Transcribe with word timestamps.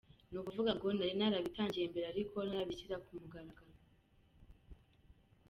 Ni 0.29 0.37
ukuvuga 0.41 0.71
ngo 0.75 0.87
nari 0.97 1.13
narabitangiye 1.19 1.85
mbere 1.91 2.05
ariko 2.07 2.35
ntarabishyira 2.47 2.97
ku 3.05 3.11
mugaragaro. 3.19 3.75